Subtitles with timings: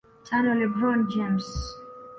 [0.27, 1.47] Tano LeBron James